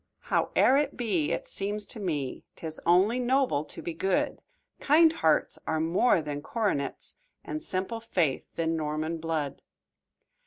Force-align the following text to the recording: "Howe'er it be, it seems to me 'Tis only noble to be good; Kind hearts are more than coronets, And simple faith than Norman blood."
"Howe'er 0.31 0.77
it 0.77 0.97
be, 0.97 1.31
it 1.31 1.45
seems 1.45 1.85
to 1.85 1.99
me 1.99 2.43
'Tis 2.55 2.81
only 2.87 3.19
noble 3.19 3.63
to 3.65 3.83
be 3.83 3.93
good; 3.93 4.41
Kind 4.79 5.13
hearts 5.13 5.59
are 5.67 5.79
more 5.79 6.23
than 6.23 6.41
coronets, 6.41 7.19
And 7.43 7.61
simple 7.63 7.99
faith 7.99 8.47
than 8.55 8.75
Norman 8.75 9.19
blood." 9.19 9.61